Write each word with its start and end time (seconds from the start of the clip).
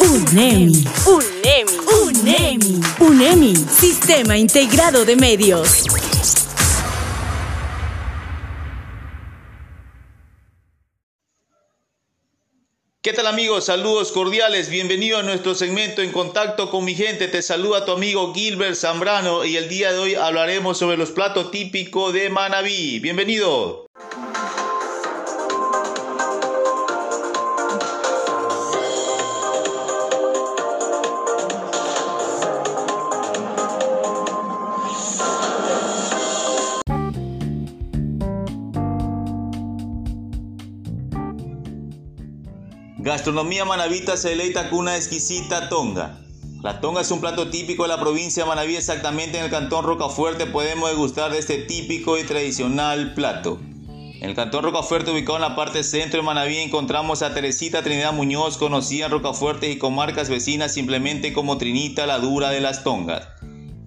UNEMI. 0.00 0.84
UNEMI. 1.06 1.78
UNEMI. 2.04 2.80
UNEMI. 3.00 3.56
Sistema 3.56 4.36
Integrado 4.36 5.04
de 5.04 5.16
Medios. 5.16 5.84
¿Qué 13.02 13.12
tal 13.12 13.26
amigos? 13.26 13.64
Saludos 13.64 14.12
cordiales. 14.12 14.68
Bienvenido 14.70 15.18
a 15.18 15.22
nuestro 15.22 15.54
segmento 15.54 16.02
En 16.02 16.12
Contacto 16.12 16.70
con 16.70 16.84
mi 16.84 16.94
gente. 16.94 17.26
Te 17.26 17.42
saluda 17.42 17.84
tu 17.84 17.92
amigo 17.92 18.32
Gilbert 18.34 18.76
Zambrano 18.76 19.44
y 19.44 19.56
el 19.56 19.68
día 19.68 19.92
de 19.92 19.98
hoy 19.98 20.14
hablaremos 20.14 20.78
sobre 20.78 20.96
los 20.96 21.10
platos 21.10 21.50
típicos 21.50 22.12
de 22.12 22.30
Manabí. 22.30 23.00
Bienvenido. 23.00 23.86
Gastronomía 43.08 43.64
manavita 43.64 44.18
se 44.18 44.28
deleita 44.28 44.68
con 44.68 44.80
una 44.80 44.94
exquisita 44.94 45.70
tonga. 45.70 46.20
La 46.62 46.82
tonga 46.82 47.00
es 47.00 47.10
un 47.10 47.22
plato 47.22 47.48
típico 47.48 47.84
de 47.84 47.88
la 47.88 47.98
provincia 47.98 48.42
de 48.42 48.48
Manaví, 48.50 48.76
exactamente 48.76 49.38
en 49.38 49.44
el 49.44 49.50
cantón 49.50 49.86
Rocafuerte 49.86 50.44
podemos 50.44 50.90
degustar 50.90 51.32
de 51.32 51.38
este 51.38 51.56
típico 51.56 52.18
y 52.18 52.24
tradicional 52.24 53.14
plato. 53.14 53.60
En 53.82 54.28
el 54.28 54.34
cantón 54.34 54.62
Rocafuerte, 54.62 55.10
ubicado 55.10 55.36
en 55.36 55.40
la 55.40 55.56
parte 55.56 55.84
centro 55.84 56.20
de 56.20 56.26
Manaví, 56.26 56.58
encontramos 56.58 57.22
a 57.22 57.32
Teresita 57.32 57.82
Trinidad 57.82 58.12
Muñoz, 58.12 58.58
conocida 58.58 59.06
en 59.06 59.12
Rocafuerte 59.12 59.70
y 59.70 59.78
comarcas 59.78 60.28
vecinas 60.28 60.74
simplemente 60.74 61.32
como 61.32 61.56
Trinita 61.56 62.06
la 62.06 62.18
Dura 62.18 62.50
de 62.50 62.60
las 62.60 62.84
Tongas. 62.84 63.26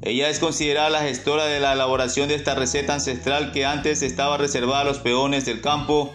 Ella 0.01 0.29
es 0.29 0.39
considerada 0.39 0.89
la 0.89 1.03
gestora 1.03 1.45
de 1.45 1.59
la 1.59 1.73
elaboración 1.73 2.27
de 2.27 2.33
esta 2.33 2.55
receta 2.55 2.95
ancestral 2.95 3.51
que 3.51 3.67
antes 3.67 4.01
estaba 4.01 4.37
reservada 4.37 4.81
a 4.81 4.85
los 4.85 4.97
peones 4.97 5.45
del 5.45 5.61
campo 5.61 6.11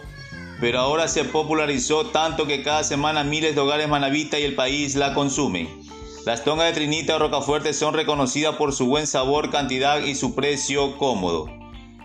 pero 0.59 0.79
ahora 0.79 1.07
se 1.07 1.23
popularizó 1.23 2.07
tanto 2.07 2.47
que 2.47 2.63
cada 2.63 2.83
semana 2.83 3.23
miles 3.23 3.55
de 3.55 3.61
hogares 3.61 3.87
manavita 3.87 4.39
y 4.39 4.43
el 4.43 4.55
país 4.55 4.95
la 4.95 5.13
consumen. 5.13 5.67
Las 6.25 6.43
tongas 6.43 6.67
de 6.67 6.73
Trinita 6.73 7.15
o 7.15 7.19
Rocafuerte 7.19 7.73
son 7.73 7.93
reconocidas 7.93 8.55
por 8.55 8.73
su 8.73 8.87
buen 8.87 9.07
sabor, 9.07 9.49
cantidad 9.49 10.01
y 10.01 10.15
su 10.15 10.35
precio 10.35 10.97
cómodo. 10.97 11.47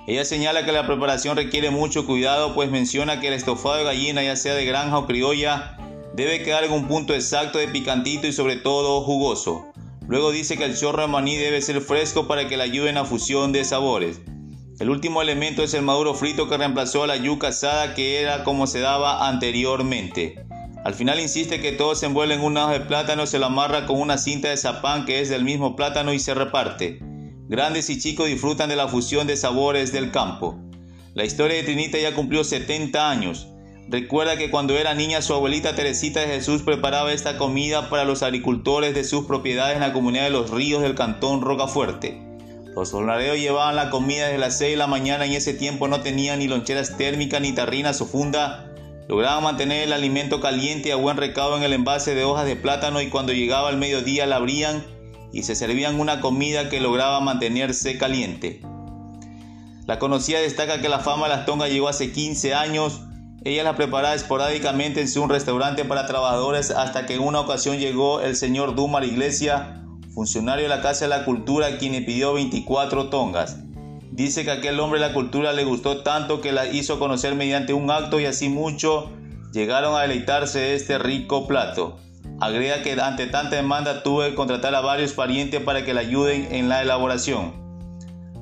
Ella 0.07 0.25
señala 0.25 0.65
que 0.65 0.73
la 0.73 0.87
preparación 0.87 1.37
requiere 1.37 1.71
mucho 1.71 2.07
cuidado, 2.07 2.55
pues 2.55 2.71
menciona 2.71 3.21
que 3.21 3.29
el 3.29 3.35
estofado 3.35 3.77
de 3.77 3.85
gallina, 3.85 4.23
ya 4.23 4.37
sea 4.37 4.55
de 4.55 4.65
granja 4.65 4.99
o 4.99 5.07
criolla, 5.07 5.77
debe 6.15 6.43
quedar 6.43 6.65
en 6.65 6.73
un 6.73 6.89
punto 6.89 7.15
exacto 7.15 7.59
de 7.59 7.69
picantito 7.69 8.27
y 8.27 8.33
sobre 8.33 8.57
todo 8.57 9.01
jugoso. 9.03 9.67
Luego 10.09 10.31
dice 10.31 10.57
que 10.57 10.65
el 10.65 10.77
chorro 10.77 11.03
de 11.03 11.09
maní 11.09 11.37
debe 11.37 11.63
ser 11.63 11.81
fresco 11.81 12.27
para 12.27 12.49
que 12.49 12.57
le 12.57 12.65
ayuden 12.65 12.99
a 12.99 13.05
fusión 13.05 13.53
de 13.53 13.65
sabores. 13.65 14.21
El 14.81 14.91
último 14.91 15.21
elemento 15.23 15.63
es 15.63 15.75
el 15.75 15.83
maduro 15.83 16.15
frito 16.15 16.49
que 16.49 16.57
reemplazó 16.57 17.05
a 17.05 17.07
la 17.07 17.17
yuca 17.17 17.49
asada 17.49 17.95
que 17.95 18.21
era 18.21 18.43
como 18.43 18.67
se 18.67 18.81
daba 18.81 19.29
anteriormente. 19.29 20.45
Al 20.85 20.95
final 20.95 21.21
insiste 21.21 21.61
que 21.61 21.73
todo 21.73 21.95
se 21.95 22.07
envuelve 22.07 22.35
en 22.35 22.41
una 22.41 22.65
hoja 22.65 22.73
de 22.73 22.81
plátano, 22.81 23.27
se 23.27 23.39
lo 23.39 23.47
amarra 23.47 23.87
con 23.87 24.01
una 24.01 24.19
cinta 24.19 24.49
de 24.49 24.57
zapán 24.57 25.05
que 25.05 25.21
es 25.21 25.29
del 25.29 25.45
mismo 25.45 25.77
plátano 25.77 26.13
y 26.13 26.19
se 26.19 26.35
reparte. 26.35 26.99
Grandes 27.49 27.91
y 27.91 27.99
chicos 27.99 28.27
disfrutan 28.27 28.69
de 28.69 28.77
la 28.77 28.89
fusión 28.89 29.27
de 29.27 29.37
sabores 29.37 29.93
del 29.93 30.11
campo. 30.11 30.59
La 31.15 31.25
historia 31.25 31.59
de 31.59 31.65
Trinita 31.65 31.99
ya 31.99 32.15
cumplió 32.15 32.43
70 32.43 33.11
años. 33.11 33.49
Recuerda 33.89 34.39
que 34.39 34.51
cuando 34.51 34.77
era 34.79 34.95
niña 34.95 35.21
su 35.21 35.35
abuelita 35.35 35.75
Teresita 35.75 36.21
de 36.21 36.29
Jesús 36.29 36.63
preparaba 36.63 37.13
esta 37.13 37.37
comida 37.37 37.91
para 37.91 38.05
los 38.05 38.23
agricultores 38.23 38.95
de 38.95 39.05
sus 39.05 39.27
propiedades 39.27 39.75
en 39.75 39.83
la 39.83 39.93
comunidad 39.93 40.25
de 40.25 40.31
los 40.31 40.51
ríos 40.51 40.81
del 40.81 40.95
cantón 40.95 41.43
Rocafuerte. 41.43 42.32
Los 42.75 42.91
jornaleros 42.91 43.37
llevaban 43.37 43.77
la 43.77 43.91
comida 43.91 44.27
desde 44.27 44.39
las 44.39 44.57
6 44.57 44.73
de 44.73 44.77
la 44.79 44.87
mañana 44.87 45.27
y 45.27 45.33
en 45.33 45.37
ese 45.37 45.53
tiempo 45.53 45.89
no 45.89 46.01
tenían 46.01 46.39
ni 46.39 46.49
loncheras 46.49 46.97
térmicas 46.97 47.41
ni 47.43 47.53
tarrinas 47.53 48.01
o 48.01 48.07
funda. 48.07 48.71
Lograban 49.09 49.45
mantener 49.45 49.83
el 49.83 49.93
alimento 49.93 50.41
caliente 50.41 50.91
a 50.91 50.97
buen 50.97 51.19
recado 51.19 51.57
en 51.57 51.65
el 51.65 51.75
envase 51.75 52.15
de 52.15 52.25
hojas 52.25 52.47
de 52.47 52.57
plátano 52.57 53.03
y 53.03 53.11
cuando 53.11 53.35
llegaba 53.35 53.69
el 53.69 53.77
mediodía 53.77 54.27
la 54.27 54.37
abrían 54.37 54.85
y 55.33 55.43
se 55.43 55.55
servían 55.55 56.01
una 56.01 56.21
comida 56.21 56.71
que 56.71 56.81
lograba 56.81 57.21
mantenerse 57.21 57.99
caliente. 57.99 58.63
La 59.87 59.99
conocida 59.99 60.41
destaca 60.41 60.81
que 60.81 60.89
la 60.89 61.01
fama 61.01 61.29
de 61.29 61.37
las 61.37 61.45
tongas 61.45 61.71
llegó 61.71 61.89
hace 61.89 62.11
15 62.11 62.55
años. 62.55 63.03
Ella 63.45 63.65
la 63.65 63.77
preparaba 63.77 64.15
esporádicamente 64.15 65.03
en 65.03 65.21
un 65.21 65.29
restaurante 65.29 65.85
para 65.85 66.07
trabajadores 66.07 66.71
hasta 66.71 67.05
que 67.05 67.15
en 67.15 67.21
una 67.21 67.41
ocasión 67.41 67.79
llegó 67.79 68.21
el 68.21 68.35
señor 68.35 68.75
Dumar 68.75 69.05
Iglesia 69.05 69.82
funcionario 70.15 70.65
de 70.65 70.69
la 70.69 70.83
Casa 70.83 71.05
de 71.05 71.09
la 71.09 71.25
Cultura, 71.25 71.79
quien 71.79 71.93
le 71.93 72.03
pidió 72.03 72.35
24 72.35 73.09
tongas. 73.09 73.59
Dice 74.11 74.45
que 74.45 74.51
aquel 74.51 74.79
hombre 74.79 75.01
de 75.01 75.09
la 75.09 75.15
cultura 75.15 75.53
le 75.55 75.65
gustó 75.65 76.03
tanto 76.03 76.43
que 76.43 76.53
la 76.53 76.67
hizo 76.67 76.99
conocer 76.99 77.35
mediante 77.35 77.73
un 77.73 77.91
acto 77.91 78.21
y 78.21 78.27
así 78.27 78.51
mucho 78.51 79.11
llegaron 79.53 79.97
a 79.97 80.03
deleitarse 80.03 80.59
de 80.59 80.75
este 80.75 80.99
rico 80.99 81.47
plato. 81.47 81.99
Agrega 82.39 82.83
que 82.83 82.93
ante 83.01 83.27
tanta 83.27 83.57
demanda 83.57 84.03
tuve 84.03 84.31
que 84.31 84.35
contratar 84.35 84.75
a 84.75 84.81
varios 84.81 85.13
parientes 85.13 85.63
para 85.63 85.85
que 85.85 85.95
le 85.95 86.01
ayuden 86.01 86.49
en 86.51 86.69
la 86.69 86.83
elaboración. 86.83 87.63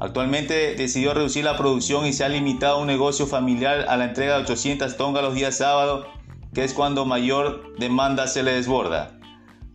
Actualmente 0.00 0.74
decidió 0.74 1.14
reducir 1.14 1.44
la 1.44 1.56
producción 1.56 2.06
y 2.06 2.12
se 2.14 2.24
ha 2.24 2.28
limitado 2.28 2.76
a 2.76 2.80
un 2.80 2.86
negocio 2.86 3.26
familiar 3.26 3.84
a 3.88 3.96
la 3.96 4.06
entrega 4.06 4.36
de 4.36 4.42
800 4.42 4.96
tongas 4.96 5.22
los 5.22 5.34
días 5.34 5.58
sábados, 5.58 6.06
que 6.54 6.64
es 6.64 6.72
cuando 6.72 7.04
mayor 7.04 7.74
demanda 7.78 8.26
se 8.26 8.42
le 8.42 8.54
desborda. 8.54 9.19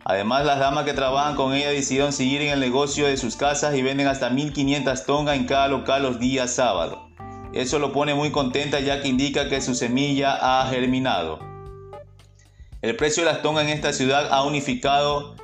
Además, 0.08 0.46
las 0.46 0.60
damas 0.60 0.86
que 0.86 0.94
trabajan 0.94 1.36
con 1.36 1.56
ella 1.56 1.72
decidieron 1.72 2.14
seguir 2.14 2.40
en 2.44 2.50
el 2.50 2.60
negocio 2.60 3.08
de 3.08 3.18
sus 3.18 3.36
casas 3.36 3.76
y 3.76 3.82
venden 3.82 4.06
hasta 4.06 4.30
1500 4.30 5.04
tongas 5.04 5.36
en 5.36 5.46
cada 5.46 5.68
local 5.68 6.04
los 6.04 6.20
días 6.20 6.54
sábados. 6.54 7.00
Eso 7.54 7.80
lo 7.80 7.92
pone 7.92 8.14
muy 8.14 8.32
contenta 8.32 8.80
ya 8.80 9.02
que 9.02 9.08
indica 9.08 9.50
que 9.50 9.62
su 9.62 9.74
semilla 9.74 10.38
ha 10.40 10.68
germinado. 10.68 11.40
El 12.84 12.96
precio 12.96 13.26
de 13.26 13.32
las 13.32 13.42
tongas 13.42 13.64
en 13.64 13.72
esta 13.72 13.94
ciudad 13.94 14.32
ha 14.32 14.44
unificado 14.44 15.36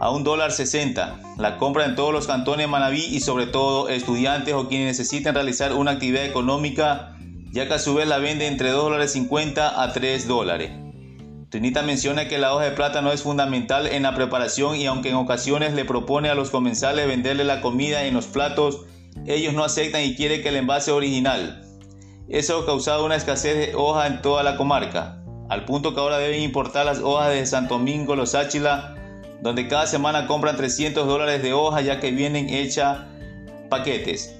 a 0.00 0.10
un 0.10 0.24
dólar 0.24 0.50
60. 0.50 1.20
La 1.36 1.56
compra 1.56 1.84
en 1.84 1.94
todos 1.94 2.12
los 2.12 2.26
cantones 2.26 2.64
de 2.64 2.66
Manabí 2.66 3.04
y 3.04 3.20
sobre 3.20 3.46
todo 3.46 3.88
estudiantes 3.88 4.52
o 4.54 4.66
quienes 4.66 4.98
necesitan 4.98 5.34
realizar 5.34 5.74
una 5.74 5.92
actividad 5.92 6.24
económica, 6.24 7.16
ya 7.52 7.68
que 7.68 7.74
a 7.74 7.78
su 7.78 7.94
vez 7.94 8.08
la 8.08 8.18
vende 8.18 8.48
entre 8.48 8.70
2 8.70 8.82
dólares 8.82 9.12
50 9.12 9.80
a 9.80 9.92
3 9.92 10.26
dólares. 10.26 10.87
Trinita 11.50 11.82
menciona 11.82 12.28
que 12.28 12.36
la 12.36 12.54
hoja 12.54 12.64
de 12.64 12.72
plátano 12.72 13.10
es 13.10 13.22
fundamental 13.22 13.86
en 13.86 14.02
la 14.02 14.14
preparación 14.14 14.76
y 14.76 14.84
aunque 14.84 15.08
en 15.08 15.14
ocasiones 15.14 15.72
le 15.72 15.86
propone 15.86 16.28
a 16.28 16.34
los 16.34 16.50
comensales 16.50 17.06
venderle 17.06 17.44
la 17.44 17.62
comida 17.62 18.04
en 18.04 18.12
los 18.12 18.26
platos, 18.26 18.84
ellos 19.26 19.54
no 19.54 19.64
aceptan 19.64 20.02
y 20.02 20.14
quieren 20.14 20.42
que 20.42 20.50
el 20.50 20.56
envase 20.56 20.92
original. 20.92 21.64
Eso 22.28 22.58
ha 22.58 22.66
causado 22.66 23.06
una 23.06 23.16
escasez 23.16 23.56
de 23.56 23.74
hoja 23.74 24.06
en 24.06 24.20
toda 24.20 24.42
la 24.42 24.58
comarca, 24.58 25.22
al 25.48 25.64
punto 25.64 25.94
que 25.94 26.00
ahora 26.00 26.18
deben 26.18 26.42
importar 26.42 26.84
las 26.84 26.98
hojas 26.98 27.30
de 27.30 27.46
Santo 27.46 27.78
Domingo, 27.78 28.14
Los 28.14 28.34
Áchila, 28.34 28.94
donde 29.40 29.68
cada 29.68 29.86
semana 29.86 30.26
compran 30.26 30.56
300 30.56 31.06
dólares 31.06 31.42
de 31.42 31.54
hoja 31.54 31.80
ya 31.80 31.98
que 31.98 32.10
vienen 32.10 32.50
hechas 32.50 33.06
paquetes. 33.70 34.34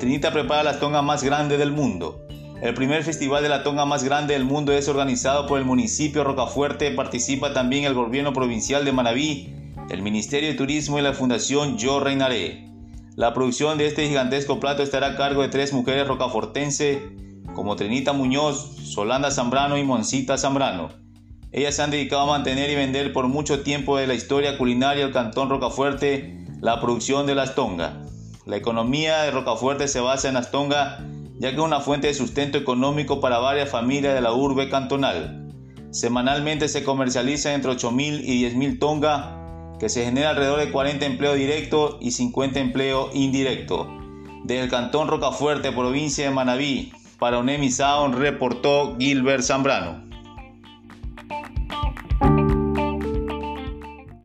Trinita 0.00 0.32
prepara 0.32 0.64
las 0.64 0.80
tongas 0.80 1.04
más 1.04 1.22
grandes 1.22 1.60
del 1.60 1.70
mundo. 1.70 2.26
El 2.60 2.74
primer 2.74 3.04
festival 3.04 3.44
de 3.44 3.48
la 3.48 3.62
tonga 3.62 3.84
más 3.84 4.02
grande 4.02 4.34
del 4.34 4.44
mundo 4.44 4.72
es 4.72 4.88
organizado 4.88 5.46
por 5.46 5.60
el 5.60 5.64
municipio 5.64 6.24
Rocafuerte. 6.24 6.90
Participa 6.90 7.52
también 7.52 7.84
el 7.84 7.94
gobierno 7.94 8.32
provincial 8.32 8.84
de 8.84 8.90
Manabí, 8.90 9.54
el 9.90 10.02
Ministerio 10.02 10.48
de 10.48 10.56
Turismo 10.56 10.98
y 10.98 11.02
la 11.02 11.12
Fundación 11.12 11.78
Yo 11.78 12.00
Reinaré. 12.00 12.68
La 13.14 13.32
producción 13.32 13.78
de 13.78 13.86
este 13.86 14.08
gigantesco 14.08 14.58
plato 14.58 14.82
estará 14.82 15.08
a 15.08 15.16
cargo 15.16 15.42
de 15.42 15.48
tres 15.48 15.72
mujeres 15.72 16.08
rocafortense 16.08 17.00
como 17.54 17.76
Trinita 17.76 18.12
Muñoz, 18.12 18.76
Solanda 18.82 19.30
Zambrano 19.30 19.78
y 19.78 19.84
Moncita 19.84 20.36
Zambrano. 20.36 20.88
Ellas 21.52 21.76
se 21.76 21.82
han 21.82 21.92
dedicado 21.92 22.22
a 22.22 22.38
mantener 22.38 22.70
y 22.70 22.74
vender 22.74 23.12
por 23.12 23.28
mucho 23.28 23.62
tiempo 23.62 23.96
de 23.96 24.08
la 24.08 24.14
historia 24.14 24.58
culinaria 24.58 25.04
del 25.04 25.14
cantón 25.14 25.48
Rocafuerte 25.48 26.44
la 26.60 26.80
producción 26.80 27.24
de 27.24 27.36
las 27.36 27.54
tongas. 27.54 27.94
La 28.46 28.56
economía 28.56 29.22
de 29.22 29.30
Rocafuerte 29.30 29.86
se 29.86 30.00
basa 30.00 30.26
en 30.26 30.34
las 30.34 30.50
tongas 30.50 31.00
ya 31.38 31.50
que 31.50 31.56
es 31.56 31.62
una 31.62 31.80
fuente 31.80 32.08
de 32.08 32.14
sustento 32.14 32.58
económico 32.58 33.20
para 33.20 33.38
varias 33.38 33.70
familias 33.70 34.14
de 34.14 34.20
la 34.20 34.32
urbe 34.32 34.68
cantonal. 34.68 35.48
Semanalmente 35.90 36.68
se 36.68 36.84
comercializa 36.84 37.54
entre 37.54 37.70
8.000 37.70 38.22
y 38.24 38.44
10.000 38.44 38.78
tonga, 38.78 39.76
que 39.78 39.88
se 39.88 40.04
genera 40.04 40.30
alrededor 40.30 40.58
de 40.58 40.72
40 40.72 41.06
empleos 41.06 41.36
directos 41.36 41.96
y 42.00 42.10
50 42.10 42.60
empleos 42.60 43.10
indirectos. 43.14 43.86
Desde 44.44 44.64
el 44.64 44.70
cantón 44.70 45.08
Rocafuerte, 45.08 45.72
provincia 45.72 46.24
de 46.24 46.34
Manabí, 46.34 46.92
para 47.18 47.38
UNEMI 47.38 47.70
Sound, 47.70 48.14
reportó 48.16 48.96
Gilbert 48.98 49.42
Zambrano. 49.42 50.07